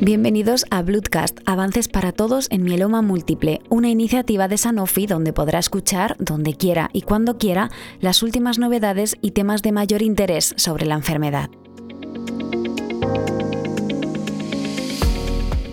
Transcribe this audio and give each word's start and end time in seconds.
Bienvenidos 0.00 0.64
a 0.70 0.80
Bloodcast, 0.82 1.40
Avances 1.44 1.88
para 1.88 2.12
Todos 2.12 2.46
en 2.52 2.62
Mieloma 2.62 3.02
Múltiple, 3.02 3.62
una 3.68 3.88
iniciativa 3.88 4.46
de 4.46 4.56
Sanofi 4.56 5.06
donde 5.06 5.32
podrá 5.32 5.58
escuchar, 5.58 6.14
donde 6.20 6.54
quiera 6.54 6.88
y 6.92 7.02
cuando 7.02 7.36
quiera, 7.36 7.72
las 8.00 8.22
últimas 8.22 8.60
novedades 8.60 9.16
y 9.22 9.32
temas 9.32 9.62
de 9.62 9.72
mayor 9.72 10.02
interés 10.02 10.54
sobre 10.56 10.86
la 10.86 10.94
enfermedad. 10.94 11.50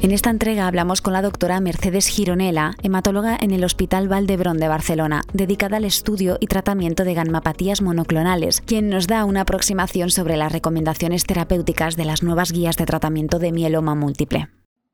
En 0.06 0.12
esta 0.12 0.30
entrega 0.30 0.68
hablamos 0.68 1.02
con 1.02 1.14
la 1.14 1.24
doctora 1.24 1.60
Mercedes 1.60 2.08
Gironela, 2.10 2.76
hematóloga 2.84 3.36
en 3.42 3.50
el 3.50 3.64
Hospital 3.64 4.08
Valdebrón 4.08 4.60
de 4.60 4.68
Barcelona, 4.68 5.24
dedicada 5.34 5.78
al 5.78 5.84
estudio 5.84 6.38
y 6.40 6.46
tratamiento 6.46 7.06
de 7.06 7.16
gammapatías 7.16 7.82
monoclonales, 7.82 8.62
quien 8.62 8.90
nos 8.90 9.08
da 9.08 9.26
una 9.26 9.42
aproximación 9.42 10.12
sobre 10.12 10.38
las 10.38 10.52
recomendaciones 10.52 11.26
terapéuticas 11.26 11.96
de 11.96 12.06
las 12.06 12.22
nuevas 12.22 12.52
guías 12.52 12.78
de 12.78 12.86
tratamiento 12.86 13.40
de 13.40 13.52
mieloma 13.52 13.96
múltiple. 13.96 14.50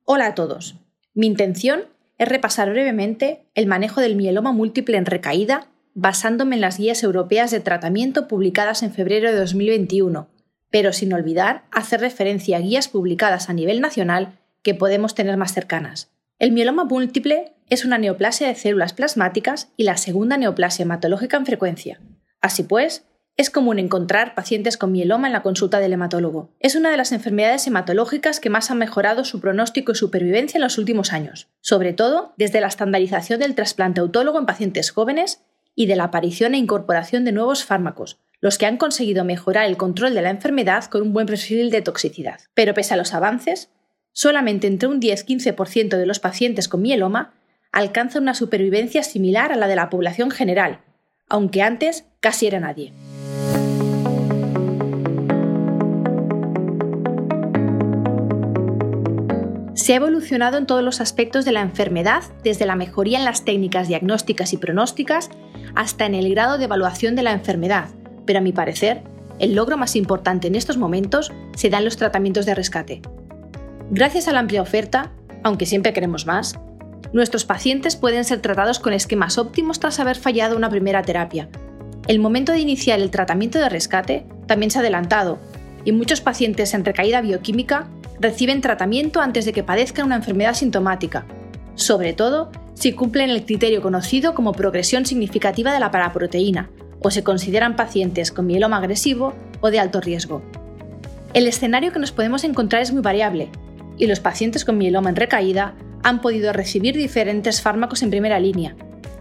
Hola 0.06 0.28
a 0.28 0.34
todos. 0.34 0.78
Mi 1.14 1.28
intención 1.28 1.82
es 2.18 2.30
repasar 2.30 2.70
brevemente 2.70 3.44
el 3.54 3.68
manejo 3.68 4.00
del 4.00 4.16
mieloma 4.16 4.54
múltiple 4.54 4.96
en 4.96 5.06
recaída 5.06 5.68
basándome 5.94 6.56
en 6.56 6.62
las 6.62 6.78
guías 6.78 7.04
europeas 7.04 7.52
de 7.52 7.60
tratamiento 7.60 8.30
publicadas 8.30 8.82
en 8.82 8.94
febrero 8.94 9.30
de 9.30 9.38
2021, 9.38 10.30
pero 10.70 10.94
sin 10.94 11.12
olvidar 11.12 11.66
hacer 11.70 12.00
referencia 12.00 12.56
a 12.56 12.62
guías 12.62 12.88
publicadas 12.88 13.50
a 13.50 13.54
nivel 13.54 13.82
nacional 13.82 14.38
que 14.64 14.76
podemos 14.76 15.16
tener 15.16 15.38
más 15.38 15.54
cercanas. 15.54 16.12
El 16.40 16.52
mieloma 16.52 16.86
múltiple 16.86 17.54
es 17.70 17.86
una 17.86 17.98
neoplasia 17.98 18.48
de 18.48 18.56
células 18.56 18.94
plasmáticas 18.94 19.72
y 19.78 19.84
la 19.84 19.98
segunda 19.98 20.38
neoplasia 20.38 20.84
hematológica 20.84 21.38
en 21.38 21.46
frecuencia. 21.46 22.02
Así 22.42 22.64
pues, 22.64 23.06
es 23.38 23.50
común 23.50 23.80
encontrar 23.80 24.36
pacientes 24.36 24.78
con 24.78 24.92
mieloma 24.92 25.28
en 25.28 25.34
la 25.34 25.42
consulta 25.42 25.80
del 25.80 25.94
hematólogo. 25.94 26.50
Es 26.60 26.76
una 26.76 26.92
de 26.92 26.98
las 26.98 27.12
enfermedades 27.12 27.66
hematológicas 27.66 28.40
que 28.40 28.50
más 28.50 28.72
han 28.72 28.78
mejorado 28.78 29.24
su 29.24 29.40
pronóstico 29.40 29.94
y 29.94 29.96
supervivencia 29.96 30.58
en 30.58 30.64
los 30.64 30.78
últimos 30.78 31.14
años, 31.14 31.48
sobre 31.62 31.94
todo 31.94 32.34
desde 32.38 32.62
la 32.62 32.68
estandarización 32.68 33.40
del 33.40 33.56
trasplante 33.56 34.02
autólogo 34.02 34.38
en 34.38 34.46
pacientes 34.46 34.92
jóvenes 34.92 35.42
y 35.76 35.86
de 35.86 35.96
la 35.96 36.06
aparición 36.06 36.54
e 36.54 36.58
incorporación 36.58 37.24
de 37.24 37.32
nuevos 37.32 37.64
fármacos, 37.64 38.20
los 38.42 38.58
que 38.58 38.66
han 38.66 38.78
conseguido 38.78 39.24
mejorar 39.24 39.66
el 39.66 39.78
control 39.78 40.14
de 40.14 40.22
la 40.22 40.30
enfermedad 40.30 40.86
con 40.86 41.02
un 41.02 41.14
buen 41.14 41.28
perfil 41.28 41.72
de 41.72 41.82
toxicidad. 41.82 42.42
Pero 42.54 42.74
pese 42.74 42.94
a 42.94 42.98
los 42.98 43.14
avances, 43.14 43.70
solamente 44.14 44.68
entre 44.68 44.88
un 44.88 45.00
10-15% 45.00 45.98
de 45.98 46.06
los 46.06 46.20
pacientes 46.20 46.68
con 46.68 46.82
mieloma 46.82 47.34
alcanza 47.72 48.20
una 48.20 48.34
supervivencia 48.34 49.04
similar 49.04 49.52
a 49.52 49.56
la 49.56 49.68
de 49.68 49.76
la 49.76 49.90
población 49.90 50.32
general, 50.32 50.80
aunque 51.30 51.62
antes 51.62 52.06
casi 52.20 52.48
era 52.48 52.60
nadie. 52.60 52.92
Se 59.74 59.94
ha 59.94 59.96
evolucionado 59.96 60.58
en 60.58 60.68
todos 60.68 60.84
los 60.84 61.02
aspectos 61.02 61.44
de 61.44 61.54
la 61.54 61.62
enfermedad, 61.62 62.24
desde 62.44 62.66
la 62.66 62.76
mejoría 62.76 63.18
en 63.18 63.26
las 63.26 63.46
técnicas 63.46 63.88
diagnósticas 63.88 64.54
y 64.54 64.58
pronósticas 64.58 65.30
hasta 65.74 66.06
en 66.06 66.14
el 66.14 66.30
grado 66.30 66.58
de 66.58 66.66
evaluación 66.66 67.16
de 67.16 67.24
la 67.24 67.32
enfermedad, 67.32 67.90
pero 68.26 68.40
a 68.40 68.42
mi 68.44 68.52
parecer, 68.52 69.02
el 69.40 69.56
logro 69.56 69.78
más 69.78 69.96
importante 69.96 70.48
en 70.48 70.56
estos 70.56 70.78
momentos 70.78 71.32
se 71.56 71.70
da 71.70 71.80
en 71.80 71.86
los 71.86 71.98
tratamientos 71.98 72.46
de 72.46 72.54
rescate. 72.54 73.02
Gracias 73.94 74.30
a 74.30 74.32
la 74.32 74.40
amplia 74.40 74.62
oferta, 74.62 75.12
aunque 75.44 75.66
siempre 75.66 75.92
queremos 75.92 76.26
más, 76.26 76.58
nuestros 77.12 77.44
pacientes 77.44 77.98
pueden 77.98 78.24
ser 78.24 78.40
tratados 78.40 78.80
con 78.80 78.94
esquemas 78.94 79.38
óptimos 79.38 79.82
tras 79.82 80.00
haber 80.00 80.16
fallado 80.16 80.56
una 80.56 80.70
primera 80.70 81.02
terapia. 81.02 81.50
El 82.08 82.20
momento 82.20 82.54
de 82.54 82.60
iniciar 82.60 83.02
el 83.02 83.12
tratamiento 83.12 83.60
de 83.60 83.68
rescate 83.68 84.26
también 84.46 84.72
se 84.72 84.78
ha 84.78 84.82
adelantado 84.82 85.40
y 85.84 85.92
muchos 85.92 86.22
pacientes 86.22 86.74
en 86.74 86.86
recaída 86.86 87.20
bioquímica 87.20 87.90
reciben 88.22 88.62
tratamiento 88.62 89.20
antes 89.20 89.44
de 89.44 89.52
que 89.52 89.62
padezcan 89.62 90.06
una 90.06 90.16
enfermedad 90.16 90.54
sintomática, 90.54 91.26
sobre 91.76 92.14
todo 92.14 92.50
si 92.76 92.94
cumplen 92.94 93.30
el 93.30 93.44
criterio 93.44 93.82
conocido 93.82 94.34
como 94.34 94.54
progresión 94.54 95.06
significativa 95.06 95.74
de 95.74 95.82
la 95.82 95.92
paraproteína 95.92 96.70
o 97.02 97.12
se 97.12 97.26
consideran 97.26 97.76
pacientes 97.76 98.32
con 98.32 98.48
mieloma 98.48 98.78
agresivo 98.78 99.34
o 99.60 99.70
de 99.70 99.80
alto 99.80 100.00
riesgo. 100.00 100.42
El 101.34 101.46
escenario 101.46 101.92
que 101.92 102.00
nos 102.00 102.14
podemos 102.14 102.46
encontrar 102.46 102.82
es 102.82 102.94
muy 102.94 103.02
variable 103.02 103.50
y 104.02 104.08
los 104.08 104.20
pacientes 104.20 104.66
con 104.66 104.80
mieloma 104.80 105.12
en 105.12 105.16
recaída 105.16 105.76
han 106.02 106.22
podido 106.22 106.52
recibir 106.52 106.98
diferentes 106.98 107.62
fármacos 107.62 108.02
en 108.02 108.10
primera 108.10 108.40
línea, 108.40 108.76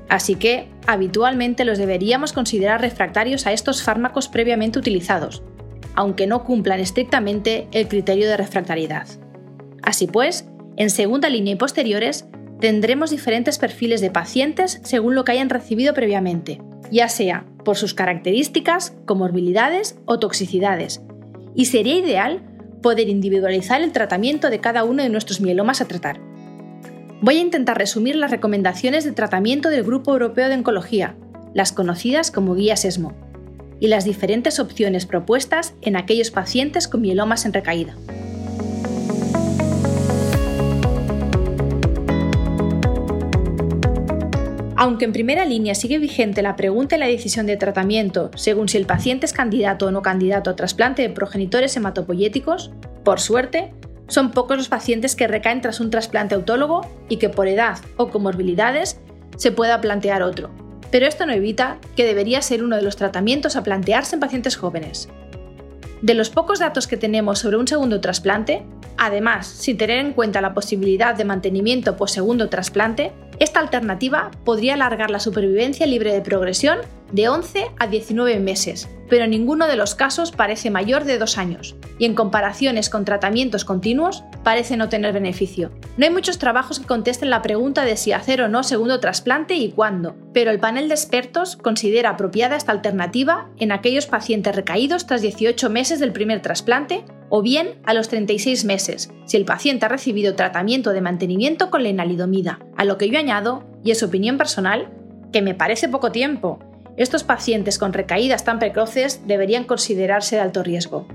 así 0.09 0.37
que 0.37 0.69
habitualmente 0.87 1.67
los 1.67 1.77
deberíamos 1.77 2.33
considerar 2.33 2.81
refractarios 2.81 3.47
a 3.47 3.53
estos 3.53 3.83
fármacos 3.83 4.29
previamente 4.29 4.79
utilizados, 4.79 5.43
aunque 5.95 6.27
no 6.27 6.45
cumplan 6.45 6.81
estrictamente 6.81 7.69
el 7.73 7.89
criterio 7.89 8.27
de 8.27 8.39
refractariedad. 8.39 9.07
Así 9.83 10.07
pues, 10.07 10.47
en 10.77 10.89
segunda 10.89 11.29
línea 11.29 11.53
y 11.53 11.57
posteriores 11.57 12.25
tendremos 12.59 13.11
diferentes 13.11 13.59
perfiles 13.59 14.01
de 14.01 14.11
pacientes 14.11 14.81
según 14.83 15.15
lo 15.15 15.25
que 15.25 15.33
hayan 15.33 15.51
recibido 15.51 15.93
previamente, 15.93 16.63
ya 16.91 17.11
sea 17.11 17.45
por 17.67 17.77
sus 17.77 17.93
características, 17.93 18.97
comorbilidades 19.05 19.99
o 20.07 20.19
toxicidades, 20.19 21.03
y 21.55 21.67
sería 21.67 21.97
ideal 21.99 22.50
poder 22.81 23.09
individualizar 23.09 23.83
el 23.83 23.93
tratamiento 23.93 24.51
de 24.51 24.61
cada 24.61 24.85
uno 24.85 25.03
de 25.03 25.09
nuestros 25.09 25.41
mielomas 25.41 25.81
a 25.81 25.89
tratar. 25.89 26.21
Voy 27.23 27.37
a 27.37 27.43
intentar 27.43 27.77
resumir 27.77 28.17
las 28.17 28.31
recomendaciones 28.31 29.05
de 29.05 29.13
tratamiento 29.13 29.69
del 29.69 29.85
Grupo 29.85 30.13
Europeo 30.13 30.49
de 30.49 30.55
Oncología, 30.55 31.17
las 31.53 31.73
conocidas 31.73 32.31
como 32.31 32.55
guías 32.55 32.85
ESMO, 32.85 33.13
y 33.81 33.89
las 33.89 34.05
diferentes 34.05 34.59
opciones 34.59 35.07
propuestas 35.07 35.75
en 35.83 35.97
aquellos 35.97 36.31
pacientes 36.31 36.87
con 36.87 37.01
mielomas 37.01 37.45
en 37.47 37.53
recaída. 37.53 37.95
Aunque 44.81 45.05
en 45.05 45.13
primera 45.13 45.45
línea 45.45 45.75
sigue 45.75 45.99
vigente 45.99 46.41
la 46.41 46.57
pregunta 46.57 46.97
y 46.97 46.99
la 46.99 47.07
decisión 47.07 47.45
de 47.45 47.59
tratamiento 47.59 48.31
según 48.35 48.67
si 48.67 48.79
el 48.79 48.87
paciente 48.87 49.27
es 49.27 49.35
candidato 49.35 49.85
o 49.85 49.91
no 49.91 50.01
candidato 50.01 50.49
a 50.49 50.57
trasplante 50.57 51.03
de 51.03 51.11
progenitores 51.11 51.77
hematopoyéticos, 51.77 52.71
por 53.05 53.21
suerte, 53.21 53.75
son 54.09 54.31
pocos 54.31 54.57
los 54.57 54.71
pacientes 54.71 55.15
que 55.15 55.29
recaen 55.29 55.61
tras 55.61 55.81
un 55.81 55.91
trasplante 55.91 56.35
autólogo 56.35 56.81
y 57.11 57.19
que 57.19 57.29
por 57.29 57.47
edad 57.47 57.77
o 57.99 58.09
comorbilidades 58.09 58.99
se 59.37 59.53
pueda 59.53 59.83
plantear 59.83 60.23
otro. 60.23 60.49
Pero 60.91 61.07
esto 61.07 61.27
no 61.27 61.35
evita 61.35 61.77
que 61.95 62.07
debería 62.07 62.41
ser 62.41 62.65
uno 62.65 62.77
de 62.77 62.83
los 62.83 62.97
tratamientos 62.97 63.57
a 63.57 63.63
plantearse 63.63 64.17
en 64.17 64.21
pacientes 64.21 64.57
jóvenes. 64.57 65.11
De 66.01 66.15
los 66.15 66.31
pocos 66.31 66.59
datos 66.59 66.87
que 66.87 66.97
tenemos 66.97 67.41
sobre 67.41 67.59
un 67.59 67.69
segundo 67.69 68.01
trasplante, 68.01 68.63
además, 68.97 69.47
sin 69.47 69.77
tener 69.77 69.99
en 69.99 70.15
cuenta 70.15 70.41
la 70.41 70.55
posibilidad 70.55 71.15
de 71.15 71.27
mantenimiento 71.27 71.99
por 71.99 72.09
segundo 72.09 72.49
trasplante, 72.49 73.13
esta 73.41 73.59
alternativa 73.59 74.31
podría 74.45 74.75
alargar 74.75 75.11
la 75.11 75.19
supervivencia 75.19 75.87
libre 75.87 76.13
de 76.13 76.21
progresión 76.21 76.79
de 77.13 77.29
11 77.29 77.71
a 77.79 77.87
19 77.87 78.41
meses, 78.41 78.89
pero 79.09 79.27
ninguno 79.27 79.67
de 79.67 79.77
los 79.77 79.95
casos 79.95 80.31
parece 80.31 80.71
mayor 80.71 81.05
de 81.05 81.19
2 81.19 81.37
años, 81.37 81.77
y 81.99 82.05
en 82.05 82.15
comparaciones 82.15 82.89
con 82.89 83.05
tratamientos 83.05 83.65
continuos 83.65 84.23
parece 84.45 84.77
no 84.77 84.89
tener 84.89 85.13
beneficio. 85.13 85.73
No 85.97 86.07
hay 86.07 86.13
muchos 86.13 86.39
trabajos 86.39 86.79
que 86.79 86.87
contesten 86.87 87.29
la 87.29 87.43
pregunta 87.43 87.85
de 87.85 87.97
si 87.97 88.13
hacer 88.13 88.41
o 88.41 88.49
no 88.49 88.63
segundo 88.63 89.01
trasplante 89.01 89.57
y 89.57 89.73
cuándo, 89.73 90.15
pero 90.33 90.51
el 90.51 90.61
panel 90.61 90.89
de 90.89 90.95
expertos 90.95 91.57
considera 91.57 92.11
apropiada 92.11 92.57
esta 92.57 92.73
alternativa 92.73 93.51
en 93.59 93.73
aquellos 93.73 94.07
pacientes 94.07 94.55
recaídos 94.55 95.07
tras 95.07 95.21
18 95.21 95.69
meses 95.71 95.99
del 95.99 96.13
primer 96.13 96.41
trasplante 96.41 97.05
o 97.29 97.43
bien 97.43 97.81
a 97.85 97.95
los 97.95 98.09
36 98.09 98.65
meses, 98.65 99.11
si 99.25 99.37
el 99.37 99.45
paciente 99.45 99.87
ha 99.87 99.89
recibido 99.89 100.35
tratamiento 100.35 100.91
de 100.91 101.01
mantenimiento 101.01 101.71
con 101.71 101.83
lenalidomida, 101.83 102.61
a 102.77 102.85
lo 102.85 102.99
que 102.99 103.09
yo 103.09 103.19
añado, 103.19 103.65
y 103.85 103.91
es 103.91 104.03
opinión 104.03 104.39
personal, 104.39 104.89
que 105.33 105.43
me 105.43 105.55
parece 105.55 105.89
poco 105.89 106.11
tiempo. 106.11 106.59
Estos 106.97 107.25
pacientes 107.25 107.79
con 107.79 107.93
recaídas 107.93 108.45
tan 108.45 108.59
precoces 108.59 109.27
deberían 109.27 109.65
considerarse 109.65 110.37
de 110.37 110.43
alto 110.43 110.63
riesgo. 110.63 111.07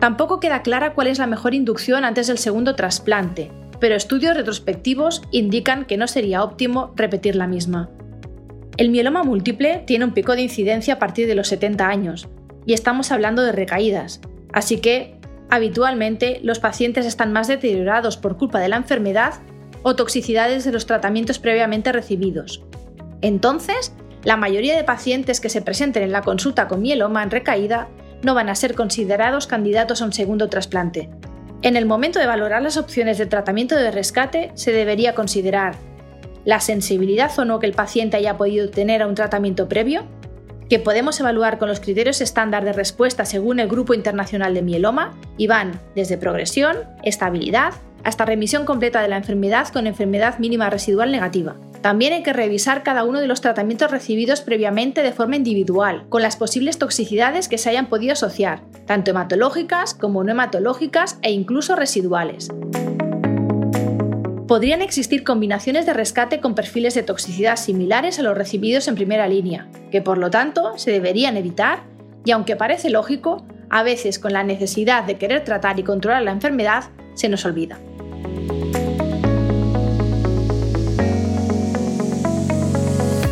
Tampoco 0.00 0.40
queda 0.40 0.62
clara 0.62 0.94
cuál 0.94 1.06
es 1.06 1.18
la 1.18 1.26
mejor 1.26 1.54
inducción 1.54 2.04
antes 2.04 2.26
del 2.26 2.38
segundo 2.38 2.74
trasplante, 2.74 3.50
pero 3.80 3.94
estudios 3.94 4.36
retrospectivos 4.36 5.22
indican 5.30 5.84
que 5.84 5.96
no 5.96 6.06
sería 6.06 6.42
óptimo 6.42 6.92
repetir 6.96 7.36
la 7.36 7.46
misma. 7.46 7.90
El 8.76 8.90
mieloma 8.90 9.22
múltiple 9.22 9.84
tiene 9.86 10.04
un 10.04 10.14
pico 10.14 10.34
de 10.34 10.42
incidencia 10.42 10.94
a 10.94 10.98
partir 10.98 11.26
de 11.26 11.34
los 11.34 11.48
70 11.48 11.88
años, 11.88 12.28
y 12.66 12.72
estamos 12.72 13.12
hablando 13.12 13.42
de 13.42 13.52
recaídas, 13.52 14.20
así 14.52 14.78
que 14.78 15.18
Habitualmente, 15.50 16.40
los 16.42 16.58
pacientes 16.58 17.06
están 17.06 17.32
más 17.32 17.48
deteriorados 17.48 18.16
por 18.16 18.36
culpa 18.36 18.58
de 18.60 18.68
la 18.68 18.76
enfermedad 18.76 19.34
o 19.82 19.94
toxicidades 19.94 20.64
de 20.64 20.72
los 20.72 20.86
tratamientos 20.86 21.38
previamente 21.38 21.92
recibidos. 21.92 22.64
Entonces, 23.20 23.94
la 24.24 24.36
mayoría 24.36 24.76
de 24.76 24.84
pacientes 24.84 25.40
que 25.40 25.50
se 25.50 25.62
presenten 25.62 26.02
en 26.02 26.12
la 26.12 26.22
consulta 26.22 26.66
con 26.66 26.80
mieloma 26.80 27.22
en 27.22 27.30
recaída 27.30 27.88
no 28.22 28.34
van 28.34 28.48
a 28.48 28.54
ser 28.54 28.74
considerados 28.74 29.46
candidatos 29.46 30.00
a 30.00 30.06
un 30.06 30.12
segundo 30.12 30.48
trasplante. 30.48 31.10
En 31.62 31.76
el 31.76 31.86
momento 31.86 32.18
de 32.18 32.26
valorar 32.26 32.62
las 32.62 32.76
opciones 32.76 33.18
de 33.18 33.26
tratamiento 33.26 33.76
de 33.76 33.90
rescate, 33.90 34.50
se 34.54 34.72
debería 34.72 35.14
considerar 35.14 35.76
la 36.44 36.60
sensibilidad 36.60 37.38
o 37.38 37.44
no 37.44 37.58
que 37.58 37.66
el 37.66 37.72
paciente 37.72 38.16
haya 38.16 38.36
podido 38.36 38.70
tener 38.70 39.02
a 39.02 39.06
un 39.06 39.14
tratamiento 39.14 39.68
previo, 39.68 40.04
que 40.68 40.78
podemos 40.78 41.20
evaluar 41.20 41.58
con 41.58 41.68
los 41.68 41.80
criterios 41.80 42.20
estándar 42.20 42.64
de 42.64 42.72
respuesta 42.72 43.24
según 43.24 43.60
el 43.60 43.68
Grupo 43.68 43.94
Internacional 43.94 44.54
de 44.54 44.62
Mieloma 44.62 45.14
y 45.36 45.46
van 45.46 45.80
desde 45.94 46.16
progresión, 46.16 46.78
estabilidad, 47.02 47.74
hasta 48.02 48.24
remisión 48.24 48.64
completa 48.64 49.02
de 49.02 49.08
la 49.08 49.16
enfermedad 49.16 49.68
con 49.68 49.86
enfermedad 49.86 50.38
mínima 50.38 50.70
residual 50.70 51.12
negativa. 51.12 51.56
También 51.84 52.14
hay 52.14 52.22
que 52.22 52.32
revisar 52.32 52.82
cada 52.82 53.04
uno 53.04 53.20
de 53.20 53.26
los 53.26 53.42
tratamientos 53.42 53.90
recibidos 53.90 54.40
previamente 54.40 55.02
de 55.02 55.12
forma 55.12 55.36
individual, 55.36 56.06
con 56.08 56.22
las 56.22 56.34
posibles 56.34 56.78
toxicidades 56.78 57.46
que 57.46 57.58
se 57.58 57.68
hayan 57.68 57.90
podido 57.90 58.14
asociar, 58.14 58.62
tanto 58.86 59.10
hematológicas 59.10 59.92
como 59.92 60.24
no 60.24 60.30
hematológicas 60.30 61.18
e 61.20 61.30
incluso 61.32 61.76
residuales. 61.76 62.48
Podrían 64.48 64.80
existir 64.80 65.24
combinaciones 65.24 65.84
de 65.84 65.92
rescate 65.92 66.40
con 66.40 66.54
perfiles 66.54 66.94
de 66.94 67.02
toxicidad 67.02 67.56
similares 67.56 68.18
a 68.18 68.22
los 68.22 68.34
recibidos 68.34 68.88
en 68.88 68.94
primera 68.94 69.28
línea, 69.28 69.68
que 69.90 70.00
por 70.00 70.16
lo 70.16 70.30
tanto 70.30 70.78
se 70.78 70.90
deberían 70.90 71.36
evitar 71.36 71.80
y 72.24 72.30
aunque 72.30 72.56
parece 72.56 72.88
lógico, 72.88 73.46
a 73.68 73.82
veces 73.82 74.18
con 74.18 74.32
la 74.32 74.42
necesidad 74.42 75.04
de 75.04 75.18
querer 75.18 75.44
tratar 75.44 75.78
y 75.78 75.82
controlar 75.82 76.22
la 76.22 76.32
enfermedad, 76.32 76.84
se 77.12 77.28
nos 77.28 77.44
olvida. 77.44 77.78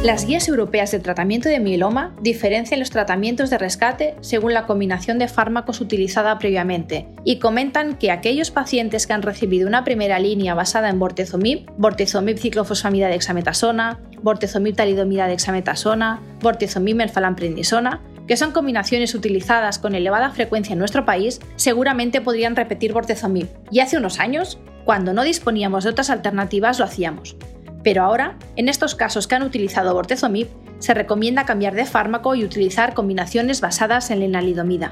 Las 0.03 0.27
guías 0.27 0.49
europeas 0.49 0.91
de 0.91 0.99
tratamiento 0.99 1.49
de 1.49 1.61
mieloma 1.61 2.13
diferencian 2.21 2.81
los 2.81 2.91
tratamientos 2.91 3.51
de 3.51 3.59
rescate 3.59 4.17
según 4.21 4.53
la 4.53 4.67
combinación 4.67 5.17
de 5.21 5.29
fármacos 5.29 5.81
utilizada 5.81 6.41
previamente 6.41 7.07
y 7.25 7.39
comentan 7.39 7.97
que 7.97 8.11
aquellos 8.11 8.51
pacientes 8.51 9.07
que 9.07 9.13
han 9.13 9.23
recibido 9.23 9.69
una 9.69 9.85
primera 9.85 10.19
línea 10.19 10.55
basada 10.55 10.89
en 10.89 10.99
bortezomib, 10.99 11.71
bortezomib 11.77 12.37
ciclofosfamida 12.37 13.07
de 13.07 13.15
hexametasona, 13.15 14.01
bortezomib 14.23 14.75
talidomida 14.75 15.29
de 15.29 15.35
hexametasona, 15.35 16.21
bortezomib 16.41 16.97
melfalamprendisona, 16.97 18.01
que 18.27 18.37
son 18.37 18.51
combinaciones 18.51 19.15
utilizadas 19.15 19.79
con 19.79 19.95
elevada 19.95 20.31
frecuencia 20.31 20.73
en 20.73 20.81
nuestro 20.81 21.05
país, 21.05 21.41
seguramente 21.55 22.21
podrían 22.21 22.57
repetir 22.57 22.93
bortezomib. 22.93 23.47
Y 23.71 23.79
hace 23.79 23.99
unos 23.99 24.19
años, 24.19 24.59
cuando 24.85 25.13
no 25.13 25.23
disponíamos 25.23 25.85
de 25.85 25.91
otras 25.91 26.11
alternativas, 26.11 26.81
lo 26.81 26.87
hacíamos. 26.87 27.37
Pero 27.82 28.02
ahora, 28.02 28.37
en 28.56 28.69
estos 28.69 28.94
casos 28.94 29.26
que 29.26 29.34
han 29.34 29.43
utilizado 29.43 29.94
bortezomib, 29.94 30.49
se 30.79 30.94
recomienda 30.94 31.46
cambiar 31.46 31.75
de 31.75 31.84
fármaco 31.84 32.34
y 32.34 32.44
utilizar 32.44 32.94
combinaciones 32.94 33.61
basadas 33.61 34.11
en 34.11 34.20
lenalidomida. 34.20 34.90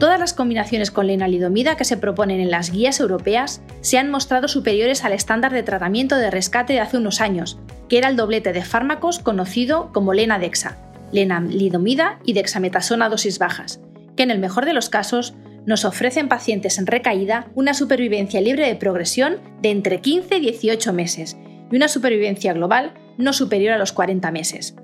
Todas 0.00 0.18
las 0.18 0.32
combinaciones 0.32 0.90
con 0.90 1.08
lenalidomida 1.08 1.76
que 1.76 1.84
se 1.84 1.98
proponen 1.98 2.40
en 2.40 2.50
las 2.50 2.72
guías 2.72 3.00
europeas 3.00 3.60
se 3.82 3.98
han 3.98 4.10
mostrado 4.10 4.48
superiores 4.48 5.04
al 5.04 5.12
estándar 5.12 5.52
de 5.52 5.62
tratamiento 5.62 6.16
de 6.16 6.30
rescate 6.30 6.72
de 6.72 6.80
hace 6.80 6.96
unos 6.96 7.20
años, 7.20 7.58
que 7.88 7.98
era 7.98 8.08
el 8.08 8.16
doblete 8.16 8.54
de 8.54 8.64
fármacos 8.64 9.18
conocido 9.18 9.92
como 9.92 10.14
lenadexa, 10.14 10.78
lenalidomida 11.12 12.18
y 12.24 12.32
dexametasona 12.32 13.10
dosis 13.10 13.38
bajas, 13.38 13.80
que 14.16 14.22
en 14.22 14.30
el 14.30 14.38
mejor 14.38 14.64
de 14.64 14.72
los 14.72 14.88
casos 14.88 15.34
nos 15.70 15.84
ofrecen 15.84 16.28
pacientes 16.28 16.78
en 16.78 16.88
recaída 16.88 17.46
una 17.54 17.74
supervivencia 17.74 18.40
libre 18.40 18.66
de 18.66 18.74
progresión 18.74 19.36
de 19.62 19.70
entre 19.70 20.00
15 20.00 20.38
y 20.38 20.40
18 20.40 20.92
meses 20.92 21.36
y 21.70 21.76
una 21.76 21.86
supervivencia 21.86 22.52
global 22.52 22.94
no 23.18 23.32
superior 23.32 23.74
a 23.74 23.78
los 23.78 23.92
40 23.92 24.32
meses. 24.32 24.74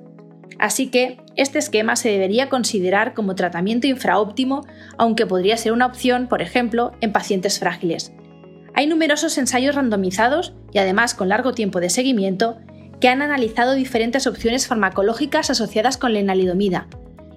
Así 0.61 0.87
que 0.87 1.19
este 1.35 1.59
esquema 1.59 1.97
se 1.97 2.11
debería 2.11 2.49
considerar 2.49 3.15
como 3.15 3.35
tratamiento 3.35 3.89
infraóptimo, 3.89 4.65
aunque 4.97 5.27
podría 5.27 5.57
ser 5.57 5.73
una 5.73 5.87
opción, 5.87 6.29
por 6.29 6.41
ejemplo, 6.41 6.93
en 7.01 7.11
pacientes 7.11 7.59
frágiles. 7.59 8.13
Hay 8.73 8.87
numerosos 8.87 9.39
ensayos 9.39 9.75
randomizados 9.75 10.55
y 10.73 10.79
además 10.79 11.15
con 11.15 11.31
largo 11.31 11.53
tiempo 11.53 11.81
de 11.81 11.91
seguimiento 11.91 12.59
que 13.01 13.09
han 13.09 13.23
analizado 13.23 13.75
diferentes 13.75 14.29
opciones 14.29 14.69
farmacológicas 14.69 15.51
asociadas 15.51 15.97
con 15.97 16.13
lenalidomida, 16.13 16.87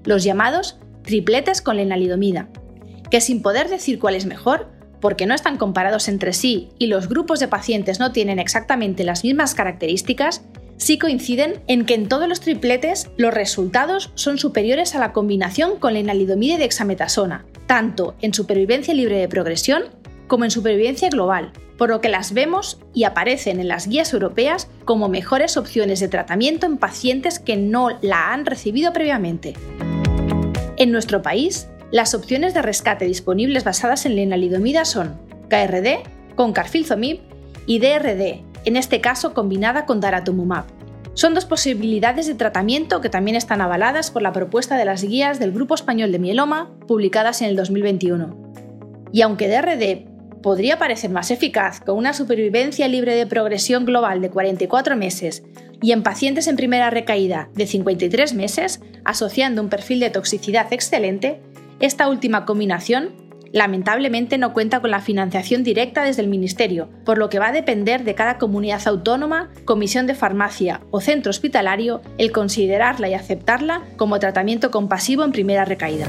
los 0.06 0.24
llamados 0.24 0.80
tripletes 1.02 1.64
con 1.64 1.78
lenalidomida, 1.78 2.50
que 3.10 3.22
sin 3.22 3.42
poder 3.42 3.70
decir 3.70 4.00
cuál 4.00 4.16
es 4.16 4.26
mejor, 4.26 4.68
porque 5.02 5.26
no 5.26 5.34
están 5.34 5.58
comparados 5.58 6.08
entre 6.08 6.34
sí 6.34 6.70
y 6.78 6.88
los 6.88 7.08
grupos 7.08 7.40
de 7.40 7.48
pacientes 7.48 8.00
no 8.00 8.12
tienen 8.12 8.40
exactamente 8.40 9.04
las 9.04 9.24
mismas 9.24 9.56
características, 9.56 10.44
sí 10.78 10.98
coinciden 10.98 11.62
en 11.68 11.86
que 11.86 11.94
en 11.94 12.08
todos 12.08 12.28
los 12.28 12.40
tripletes 12.40 13.10
los 13.18 13.34
resultados 13.34 14.12
son 14.16 14.38
superiores 14.38 14.96
a 14.96 15.00
la 15.00 15.14
combinación 15.14 15.80
con 15.80 15.94
lenalidomida 15.94 16.56
y 16.56 16.58
dexametasona, 16.58 17.46
tanto 17.66 18.16
en 18.22 18.34
supervivencia 18.34 18.94
libre 18.94 19.18
de 19.18 19.28
progresión 19.28 19.84
como 20.28 20.46
en 20.46 20.52
supervivencia 20.52 21.10
global, 21.10 21.52
por 21.78 21.90
lo 21.90 22.02
que 22.02 22.10
las 22.10 22.34
vemos 22.34 22.80
y 22.94 23.06
aparecen 23.06 23.60
en 23.60 23.68
las 23.68 23.88
guías 23.88 24.14
europeas 24.14 24.70
como 24.86 25.10
mejores 25.10 25.58
opciones 25.58 26.00
de 26.00 26.08
tratamiento 26.08 26.66
en 26.66 26.78
pacientes 26.78 27.40
que 27.40 27.56
no 27.56 27.90
la 28.02 28.32
han 28.32 28.46
recibido 28.46 28.94
previamente. 28.94 29.54
En 30.78 30.92
nuestro 30.92 31.22
país, 31.22 31.68
las 31.92 32.14
opciones 32.14 32.54
de 32.54 32.62
rescate 32.62 33.06
disponibles 33.06 33.64
basadas 33.64 34.06
en 34.06 34.16
lenalidomida 34.16 34.86
son 34.86 35.20
KRD 35.50 36.04
con 36.36 36.54
carfilzomib 36.54 37.20
y 37.66 37.80
DRD, 37.80 38.44
en 38.66 38.78
este 38.78 39.02
caso 39.02 39.34
combinada 39.34 39.86
con 39.86 40.00
daratumumab. 40.00 40.66
Son 41.16 41.34
dos 41.34 41.46
posibilidades 41.46 42.28
de 42.28 42.36
tratamiento 42.36 43.02
que 43.02 43.10
también 43.10 43.36
están 43.36 43.60
avaladas 43.60 44.12
por 44.12 44.22
la 44.22 44.32
propuesta 44.32 44.78
de 44.78 44.86
las 44.86 45.04
guías 45.04 45.40
del 45.40 45.52
Grupo 45.52 45.74
Español 45.74 46.12
de 46.12 46.20
Mieloma, 46.20 46.70
publicadas 46.88 47.42
en 47.42 47.50
el 47.50 47.56
2021. 47.56 48.54
Y 49.12 49.24
aunque 49.24 49.50
DRD 49.50 50.08
podría 50.42 50.78
parecer 50.78 51.10
más 51.10 51.32
eficaz 51.32 51.82
con 51.82 51.98
una 51.98 52.14
supervivencia 52.14 52.88
libre 52.88 53.16
de 53.16 53.26
progresión 53.26 53.86
global 53.86 54.22
de 54.22 54.30
44 54.30 54.96
meses 54.96 55.44
y 55.82 55.92
en 55.92 56.04
pacientes 56.04 56.48
en 56.48 56.56
primera 56.56 56.90
recaída 56.90 57.50
de 57.54 57.66
53 57.66 58.34
meses, 58.34 58.82
asociando 59.04 59.62
un 59.62 59.70
perfil 59.70 60.00
de 60.00 60.10
toxicidad 60.10 60.72
excelente, 60.72 61.42
esta 61.80 62.10
última 62.10 62.46
combinación 62.46 63.14
lamentablemente 63.54 64.38
no 64.38 64.54
cuenta 64.54 64.80
con 64.80 64.92
la 64.92 65.00
financiación 65.00 65.64
directa 65.64 66.04
desde 66.04 66.22
el 66.22 66.28
Ministerio, 66.28 66.90
por 67.06 67.18
lo 67.18 67.30
que 67.30 67.40
va 67.40 67.48
a 67.48 67.52
depender 67.52 68.04
de 68.04 68.16
cada 68.16 68.38
comunidad 68.38 68.86
autónoma, 68.86 69.50
comisión 69.66 70.06
de 70.06 70.14
farmacia 70.14 70.82
o 70.92 71.02
centro 71.02 71.30
hospitalario 71.30 72.02
el 72.18 72.32
considerarla 72.32 73.10
y 73.10 73.14
aceptarla 73.14 73.84
como 73.98 74.20
tratamiento 74.20 74.72
compasivo 74.72 75.24
en 75.24 75.32
primera 75.32 75.66
recaída. 75.66 76.08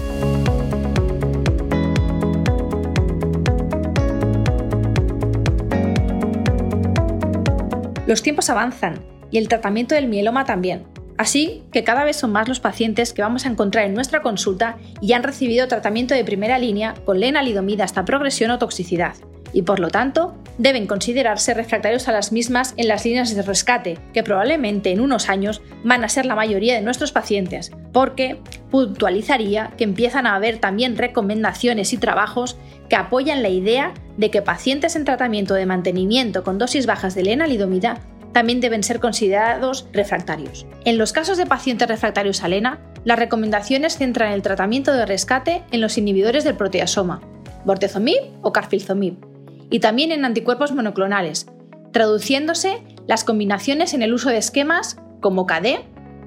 Los 8.07 8.23
tiempos 8.23 8.51
avanzan 8.51 8.99
y 9.31 9.39
el 9.39 9.47
tratamiento 9.47 9.95
del 9.95 10.09
mieloma 10.09 10.45
también, 10.45 10.83
Así 11.21 11.65
que 11.71 11.85
cada 11.85 12.05
vez 12.05 12.17
son 12.17 12.33
más 12.33 12.49
los 12.49 12.61
pacientes 12.61 13.13
que 13.13 13.21
vamos 13.21 13.45
a 13.45 13.51
encontrar 13.51 13.85
en 13.85 13.93
nuestra 13.93 14.23
consulta 14.23 14.79
y 15.03 15.13
han 15.13 15.23
recibido 15.23 15.69
tratamiento 15.69 16.15
de 16.15 16.25
primera 16.25 16.59
línea 16.59 16.95
con 17.05 17.21
lenalidomida 17.21 17.85
hasta 17.85 18.07
progresión 18.07 18.51
o 18.53 18.59
toxicidad, 18.59 19.17
y 19.53 19.61
por 19.61 19.81
lo 19.81 19.91
tanto 19.91 20.35
deben 20.57 20.87
considerarse 20.87 21.53
refractarios 21.53 22.09
a 22.09 22.13
las 22.13 22.33
mismas 22.33 22.73
en 22.79 22.89
las 22.89 23.05
líneas 23.05 23.35
de 23.35 23.43
rescate, 23.43 23.99
que 24.15 24.23
probablemente 24.23 24.93
en 24.93 25.01
unos 25.01 25.29
años 25.29 25.61
van 25.85 26.05
a 26.05 26.09
ser 26.09 26.25
la 26.25 26.35
mayoría 26.35 26.75
de 26.75 26.81
nuestros 26.81 27.13
pacientes, 27.13 27.71
porque 27.93 28.39
puntualizaría 28.71 29.75
que 29.77 29.85
empiezan 29.85 30.27
a 30.27 30.37
haber 30.37 30.57
también 30.57 30.97
recomendaciones 30.97 31.93
y 31.93 31.99
trabajos 31.99 32.57
que 32.89 32.97
apoyan 32.97 33.43
la 33.43 33.51
idea 33.51 33.93
de 34.17 34.31
que 34.31 34.41
pacientes 34.41 34.97
en 34.97 35.05
tratamiento 35.05 35.53
de 35.53 35.67
mantenimiento 35.67 36.45
con 36.45 36.57
dosis 36.57 36.87
bajas 36.87 37.15
de 37.15 37.25
lenalidomida 37.25 38.01
también 38.33 38.61
deben 38.61 38.83
ser 38.83 39.01
considerados 39.01 39.87
refractarios. 39.93 40.67
En 40.85 40.99
los 40.99 41.13
casos 41.13 41.37
de 41.37 41.47
pacientes 41.47 41.89
refractarios 41.89 42.43
a 42.43 42.49
lena, 42.49 42.81
las 43.05 43.19
recomendaciones 43.19 43.97
centran 43.97 44.33
el 44.33 44.43
tratamiento 44.43 44.93
de 44.93 45.07
rescate 45.07 45.63
en 45.71 45.81
los 45.81 45.99
inhibidores 45.99 46.45
del 46.45 46.57
proteasoma, 46.57 47.21
bortezomib 47.65 48.21
o 48.43 48.53
carfilzomib, 48.53 49.15
y 49.71 49.81
también 49.81 50.13
en 50.13 50.25
anticuerpos 50.25 50.73
monoclonales, 50.73 51.47
traduciéndose 51.93 52.83
las 53.07 53.25
combinaciones 53.25 53.95
en 53.95 54.03
el 54.03 54.13
uso 54.15 54.31
de 54.31 54.39
esquemas 54.39 54.97
como 55.21 55.47
KD, 55.47 55.85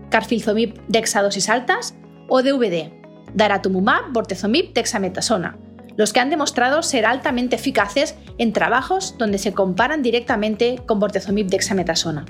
carfilzomib 0.10 0.80
dexadosis 0.88 1.50
altas 1.50 1.96
o 2.28 2.42
DVD, 2.42 2.92
daratumumab, 3.34 4.12
bortezomib, 4.12 4.74
dexametasona, 4.74 5.58
los 5.98 6.14
que 6.14 6.20
han 6.20 6.30
demostrado 6.30 6.82
ser 6.84 7.06
altamente 7.06 7.56
eficaces 7.56 8.16
en 8.38 8.54
trabajos 8.54 9.16
donde 9.18 9.38
se 9.38 9.54
comparan 9.54 10.02
directamente 10.02 10.82
con 10.86 11.00
bortezomib 11.00 11.48
dexametasona. 11.48 12.26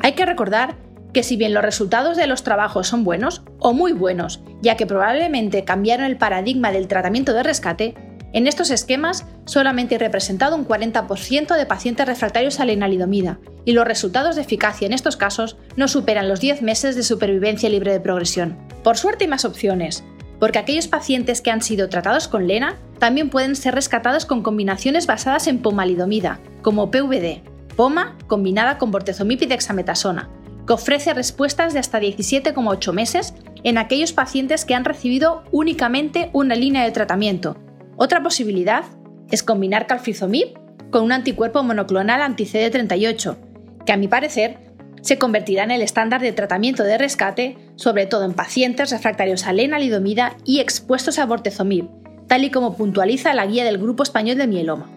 Hay 0.00 0.12
que 0.12 0.26
recordar 0.26 0.76
que 1.12 1.22
si 1.22 1.36
bien 1.36 1.54
los 1.54 1.64
resultados 1.64 2.16
de 2.16 2.26
los 2.26 2.42
trabajos 2.42 2.88
son 2.88 3.02
buenos 3.02 3.42
o 3.58 3.72
muy 3.72 3.92
buenos, 3.92 4.42
ya 4.60 4.76
que 4.76 4.86
probablemente 4.86 5.64
cambiaron 5.64 6.06
el 6.06 6.18
paradigma 6.18 6.72
del 6.72 6.88
tratamiento 6.88 7.32
de 7.32 7.42
rescate, 7.42 7.94
en 8.32 8.46
estos 8.46 8.70
esquemas 8.70 9.24
solamente 9.46 9.94
hay 9.94 9.98
representado 9.98 10.56
un 10.56 10.68
40% 10.68 11.56
de 11.56 11.64
pacientes 11.64 12.06
refractarios 12.06 12.60
a 12.60 12.66
la 12.66 12.72
enalidomida, 12.72 13.38
y 13.64 13.72
los 13.72 13.86
resultados 13.86 14.36
de 14.36 14.42
eficacia 14.42 14.84
en 14.84 14.92
estos 14.92 15.16
casos 15.16 15.56
no 15.76 15.88
superan 15.88 16.28
los 16.28 16.40
10 16.40 16.60
meses 16.60 16.96
de 16.96 17.02
supervivencia 17.02 17.70
libre 17.70 17.92
de 17.92 18.00
progresión. 18.00 18.58
Por 18.84 18.98
suerte 18.98 19.24
hay 19.24 19.30
más 19.30 19.46
opciones, 19.46 20.04
porque 20.38 20.58
aquellos 20.58 20.88
pacientes 20.88 21.40
que 21.40 21.50
han 21.50 21.62
sido 21.62 21.88
tratados 21.88 22.28
con 22.28 22.46
lena 22.46 22.76
también 22.98 23.30
pueden 23.30 23.56
ser 23.56 23.74
rescatados 23.74 24.26
con 24.26 24.42
combinaciones 24.42 25.06
basadas 25.06 25.46
en 25.46 25.60
pomalidomida, 25.60 26.40
como 26.62 26.90
PVD, 26.90 27.42
poma 27.76 28.16
combinada 28.26 28.78
con 28.78 28.90
bortezomib 28.90 29.42
y 29.42 29.46
dexametasona, 29.46 30.30
que 30.66 30.72
ofrece 30.72 31.14
respuestas 31.14 31.72
de 31.72 31.78
hasta 31.78 32.00
17,8 32.00 32.92
meses 32.92 33.34
en 33.62 33.78
aquellos 33.78 34.12
pacientes 34.12 34.64
que 34.64 34.74
han 34.74 34.84
recibido 34.84 35.44
únicamente 35.52 36.30
una 36.32 36.54
línea 36.54 36.84
de 36.84 36.92
tratamiento. 36.92 37.56
Otra 37.96 38.22
posibilidad 38.22 38.84
es 39.30 39.42
combinar 39.42 39.86
calfizomib 39.86 40.58
con 40.90 41.04
un 41.04 41.12
anticuerpo 41.12 41.62
monoclonal 41.62 42.22
anti-CD38, 42.22 43.36
que 43.84 43.92
a 43.92 43.96
mi 43.96 44.08
parecer 44.08 44.58
se 45.02 45.18
convertirá 45.18 45.64
en 45.64 45.70
el 45.70 45.82
estándar 45.82 46.20
de 46.20 46.32
tratamiento 46.32 46.82
de 46.82 46.98
rescate, 46.98 47.56
sobre 47.76 48.06
todo 48.06 48.24
en 48.24 48.34
pacientes 48.34 48.90
refractarios 48.90 49.46
a 49.46 49.52
lenalidomida 49.52 50.36
y 50.44 50.60
expuestos 50.60 51.18
a 51.18 51.26
bortezomib, 51.26 51.86
tal 52.26 52.44
y 52.44 52.50
como 52.50 52.76
puntualiza 52.76 53.34
la 53.34 53.46
guía 53.46 53.64
del 53.64 53.78
Grupo 53.78 54.02
Español 54.02 54.38
de 54.38 54.46
Mieloma. 54.46 54.90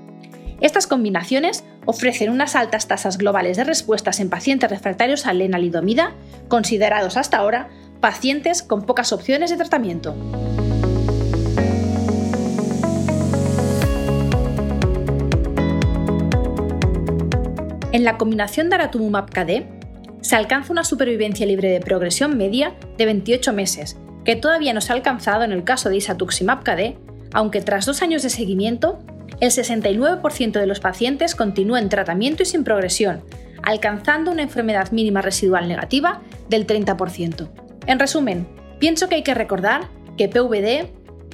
Estas 0.61 0.87
combinaciones 0.87 1.63
ofrecen 1.85 2.29
unas 2.29 2.55
altas 2.55 2.87
tasas 2.87 3.17
globales 3.17 3.57
de 3.57 3.63
respuestas 3.63 4.19
en 4.19 4.29
pacientes 4.29 4.69
refractarios 4.69 5.25
a 5.25 5.33
lenalidomida, 5.33 6.13
considerados 6.47 7.15
hasta 7.15 7.37
ahora 7.37 7.69
pacientes 8.01 8.63
con 8.63 8.85
pocas 8.85 9.13
opciones 9.13 9.49
de 9.51 9.57
tratamiento. 9.57 10.15
En 17.91 18.03
la 18.03 18.17
combinación 18.17 18.69
daratumumab-KD 18.69 19.78
se 20.21 20.35
alcanza 20.35 20.71
una 20.71 20.83
supervivencia 20.83 21.45
libre 21.45 21.69
de 21.69 21.79
progresión 21.79 22.37
media 22.37 22.75
de 22.97 23.05
28 23.05 23.53
meses, 23.53 23.97
que 24.25 24.35
todavía 24.35 24.73
no 24.73 24.81
se 24.81 24.91
ha 24.91 24.95
alcanzado 24.95 25.43
en 25.43 25.51
el 25.51 25.63
caso 25.63 25.89
de 25.89 25.97
isatuximab-KD, 25.97 26.97
aunque 27.33 27.61
tras 27.61 27.85
dos 27.85 28.01
años 28.01 28.23
de 28.23 28.29
seguimiento, 28.29 28.99
el 29.39 29.51
69% 29.51 30.51
de 30.59 30.67
los 30.67 30.79
pacientes 30.79 31.35
continúa 31.35 31.79
en 31.79 31.89
tratamiento 31.89 32.43
y 32.43 32.45
sin 32.45 32.63
progresión, 32.63 33.21
alcanzando 33.63 34.31
una 34.31 34.41
enfermedad 34.41 34.91
mínima 34.91 35.21
residual 35.21 35.67
negativa 35.67 36.21
del 36.49 36.67
30%. 36.67 37.49
En 37.85 37.99
resumen, 37.99 38.47
pienso 38.79 39.07
que 39.07 39.15
hay 39.15 39.23
que 39.23 39.33
recordar 39.33 39.87
que 40.17 40.27
PVD, 40.27 40.89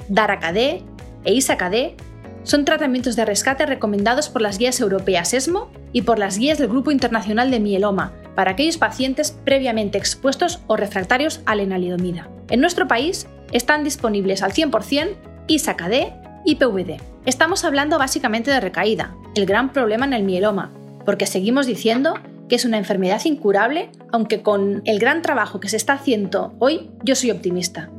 DARA-KD 0.08 0.84
e 1.24 1.32
ISA-KD 1.32 1.96
son 2.44 2.64
tratamientos 2.64 3.16
de 3.16 3.24
rescate 3.24 3.66
recomendados 3.66 4.28
por 4.28 4.40
las 4.40 4.58
guías 4.58 4.78
europeas 4.80 5.34
ESMO 5.34 5.68
y 5.92 6.02
por 6.02 6.20
las 6.20 6.38
guías 6.38 6.58
del 6.58 6.68
Grupo 6.68 6.92
Internacional 6.92 7.50
de 7.50 7.58
Mieloma 7.58 8.12
para 8.36 8.52
aquellos 8.52 8.78
pacientes 8.78 9.32
previamente 9.44 9.98
expuestos 9.98 10.60
o 10.68 10.76
refractarios 10.76 11.40
a 11.46 11.56
lenalidomida. 11.56 12.28
En 12.50 12.60
nuestro 12.60 12.86
país 12.86 13.26
están 13.50 13.82
disponibles 13.82 14.42
al 14.42 14.52
100% 14.52 15.16
ISAKD 15.48 16.12
y 16.44 16.56
PVD. 16.56 17.00
Estamos 17.24 17.64
hablando 17.64 17.98
básicamente 17.98 18.52
de 18.52 18.60
recaída, 18.60 19.16
el 19.34 19.46
gran 19.46 19.72
problema 19.72 20.06
en 20.06 20.12
el 20.12 20.22
mieloma, 20.22 20.70
porque 21.04 21.26
seguimos 21.26 21.66
diciendo 21.66 22.14
que 22.48 22.54
es 22.54 22.64
una 22.64 22.78
enfermedad 22.78 23.24
incurable, 23.24 23.90
aunque 24.12 24.42
con 24.42 24.82
el 24.84 25.00
gran 25.00 25.22
trabajo 25.22 25.58
que 25.58 25.68
se 25.68 25.76
está 25.76 25.94
haciendo 25.94 26.54
hoy 26.60 26.90
yo 27.02 27.16
soy 27.16 27.32
optimista. 27.32 27.90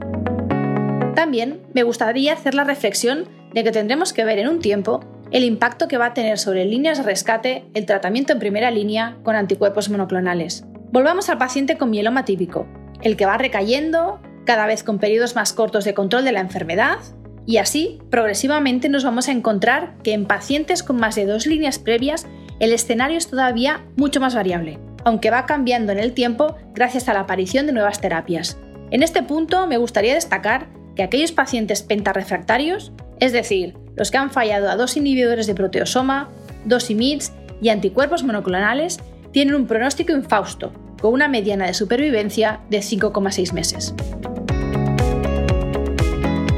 También 1.15 1.61
me 1.73 1.83
gustaría 1.83 2.33
hacer 2.33 2.53
la 2.53 2.63
reflexión 2.63 3.27
de 3.53 3.63
que 3.63 3.71
tendremos 3.71 4.13
que 4.13 4.23
ver 4.23 4.39
en 4.39 4.47
un 4.47 4.59
tiempo 4.59 5.01
el 5.31 5.43
impacto 5.43 5.87
que 5.87 5.97
va 5.97 6.07
a 6.07 6.13
tener 6.13 6.37
sobre 6.37 6.65
líneas 6.65 6.97
de 6.97 7.03
rescate 7.03 7.65
el 7.73 7.85
tratamiento 7.85 8.33
en 8.33 8.39
primera 8.39 8.71
línea 8.71 9.17
con 9.23 9.35
anticuerpos 9.35 9.89
monoclonales. 9.89 10.65
Volvamos 10.91 11.29
al 11.29 11.37
paciente 11.37 11.77
con 11.77 11.89
mieloma 11.89 12.25
típico, 12.25 12.65
el 13.01 13.17
que 13.17 13.25
va 13.25 13.37
recayendo, 13.37 14.21
cada 14.45 14.65
vez 14.65 14.83
con 14.83 14.99
periodos 14.99 15.35
más 15.35 15.53
cortos 15.53 15.83
de 15.85 15.93
control 15.93 16.23
de 16.23 16.31
la 16.31 16.39
enfermedad, 16.39 16.99
y 17.45 17.57
así 17.57 17.99
progresivamente 18.09 18.89
nos 18.89 19.03
vamos 19.03 19.27
a 19.27 19.31
encontrar 19.31 19.95
que 20.03 20.13
en 20.13 20.25
pacientes 20.25 20.83
con 20.83 20.97
más 20.97 21.15
de 21.15 21.25
dos 21.25 21.45
líneas 21.47 21.79
previas 21.79 22.25
el 22.59 22.73
escenario 22.73 23.17
es 23.17 23.27
todavía 23.27 23.85
mucho 23.95 24.19
más 24.19 24.35
variable, 24.35 24.79
aunque 25.05 25.29
va 25.29 25.45
cambiando 25.45 25.91
en 25.91 25.99
el 25.99 26.13
tiempo 26.13 26.55
gracias 26.73 27.07
a 27.07 27.13
la 27.13 27.21
aparición 27.21 27.65
de 27.65 27.73
nuevas 27.73 28.01
terapias. 28.01 28.57
En 28.91 29.03
este 29.03 29.23
punto 29.23 29.67
me 29.67 29.77
gustaría 29.77 30.13
destacar 30.13 30.67
que 30.95 31.03
aquellos 31.03 31.31
pacientes 31.31 31.83
pentarefractarios 31.83 32.91
es 33.19 33.31
decir, 33.31 33.75
los 33.95 34.11
que 34.11 34.17
han 34.17 34.31
fallado 34.31 34.69
a 34.69 34.75
dos 34.75 34.95
inhibidores 34.95 35.47
de 35.47 35.55
proteosoma, 35.55 36.29
dos 36.65 36.89
IMIDs 36.89 37.33
y 37.61 37.69
anticuerpos 37.69 38.23
monoclonales, 38.23 38.99
tienen 39.31 39.55
un 39.55 39.67
pronóstico 39.67 40.13
infausto, 40.13 40.71
con 41.01 41.13
una 41.13 41.27
mediana 41.27 41.65
de 41.65 41.73
supervivencia 41.73 42.61
de 42.69 42.79
5,6 42.79 43.53
meses. 43.53 43.93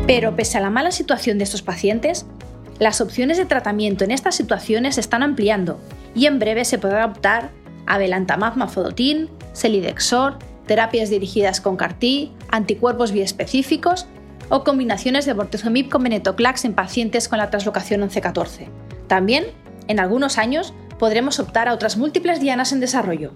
Pero 0.05 0.35
pese 0.35 0.57
a 0.57 0.61
la 0.61 0.69
mala 0.69 0.91
situación 0.91 1.37
de 1.37 1.43
estos 1.43 1.61
pacientes, 1.61 2.25
las 2.79 2.99
opciones 2.99 3.37
de 3.37 3.45
tratamiento 3.45 4.03
en 4.03 4.11
estas 4.11 4.35
situaciones 4.35 4.95
se 4.95 5.01
están 5.01 5.23
ampliando 5.23 5.79
y 6.15 6.25
en 6.25 6.39
breve 6.39 6.65
se 6.65 6.79
podrá 6.79 7.05
optar 7.05 7.51
a 7.85 7.97
belantamab 7.97 8.57
mafodotin, 8.57 9.29
selidexor, 9.53 10.39
terapias 10.65 11.09
dirigidas 11.09 11.61
con 11.61 11.77
CAR-T, 11.77 12.31
anticuerpos 12.49 13.11
biespecíficos 13.11 14.07
o 14.49 14.63
combinaciones 14.63 15.25
de 15.25 15.33
bortezomib 15.33 15.89
con 15.89 16.03
venetoclax 16.03 16.65
en 16.65 16.73
pacientes 16.73 17.27
con 17.27 17.37
la 17.37 17.49
translocación 17.49 18.01
11-14. 18.01 18.67
También, 19.07 19.45
en 19.87 19.99
algunos 19.99 20.37
años, 20.37 20.73
podremos 20.97 21.39
optar 21.39 21.67
a 21.67 21.73
otras 21.73 21.97
múltiples 21.97 22.39
dianas 22.39 22.71
en 22.71 22.79
desarrollo. 22.79 23.31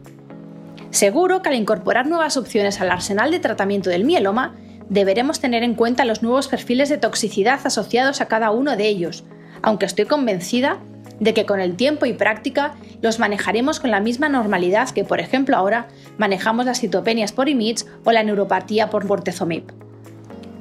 Seguro 0.90 1.42
que 1.42 1.50
al 1.50 1.56
incorporar 1.56 2.06
nuevas 2.06 2.38
opciones 2.38 2.80
al 2.80 2.92
arsenal 2.92 3.32
de 3.32 3.40
tratamiento 3.40 3.90
del 3.90 4.06
mieloma, 4.06 4.56
deberemos 4.90 5.40
tener 5.40 5.64
en 5.64 5.76
cuenta 5.76 6.06
los 6.06 6.22
nuevos 6.22 6.48
perfiles 6.48 6.90
de 6.90 6.98
toxicidad 6.98 7.60
asociados 7.64 8.22
a 8.22 8.28
cada 8.28 8.52
uno 8.52 8.76
de 8.76 8.88
ellos, 8.88 9.24
aunque 9.62 9.86
estoy 9.86 10.06
convencida 10.06 10.80
de 11.20 11.34
que 11.34 11.46
con 11.46 11.60
el 11.60 11.76
tiempo 11.76 12.06
y 12.06 12.14
práctica 12.14 12.76
los 13.02 13.18
manejaremos 13.18 13.80
con 13.80 13.92
la 13.92 14.02
misma 14.02 14.30
normalidad 14.30 14.90
que, 14.90 15.04
por 15.04 15.20
ejemplo, 15.20 15.56
ahora 15.56 15.88
manejamos 16.18 16.66
las 16.66 16.80
citopenias 16.80 17.32
por 17.32 17.50
IMIDs 17.50 17.88
o 18.04 18.12
la 18.12 18.24
neuropatía 18.24 18.90
por 18.90 19.08
bortezomib. 19.08 19.72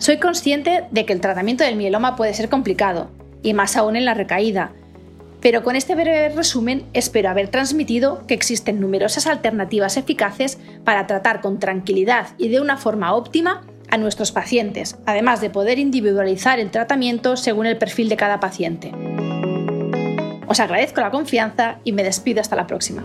Soy 0.02 0.16
consciente 0.16 0.82
de 0.90 1.06
que 1.06 1.12
el 1.12 1.20
tratamiento 1.20 1.62
del 1.62 1.76
mieloma 1.76 2.16
puede 2.16 2.34
ser 2.34 2.48
complicado, 2.48 3.08
y 3.40 3.54
más 3.54 3.76
aún 3.76 3.94
en 3.94 4.04
la 4.04 4.14
recaída, 4.14 4.72
pero 5.40 5.62
con 5.62 5.76
este 5.76 5.94
breve 5.94 6.30
resumen 6.30 6.82
espero 6.92 7.30
haber 7.30 7.46
transmitido 7.46 8.26
que 8.26 8.34
existen 8.34 8.80
numerosas 8.80 9.28
alternativas 9.28 9.96
eficaces 9.96 10.58
para 10.82 11.06
tratar 11.06 11.40
con 11.40 11.60
tranquilidad 11.60 12.30
y 12.36 12.48
de 12.48 12.60
una 12.60 12.78
forma 12.78 13.14
óptima 13.14 13.64
a 13.90 13.96
nuestros 13.96 14.32
pacientes, 14.32 14.96
además 15.06 15.40
de 15.40 15.50
poder 15.50 15.78
individualizar 15.78 16.58
el 16.58 16.72
tratamiento 16.72 17.36
según 17.36 17.66
el 17.66 17.78
perfil 17.78 18.08
de 18.08 18.16
cada 18.16 18.40
paciente. 18.40 18.90
Os 20.48 20.58
agradezco 20.58 21.00
la 21.00 21.12
confianza 21.12 21.78
y 21.84 21.92
me 21.92 22.02
despido 22.02 22.40
hasta 22.40 22.56
la 22.56 22.66
próxima. 22.66 23.04